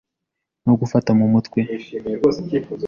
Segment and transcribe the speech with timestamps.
[0.65, 1.59] no gufata mu mutwe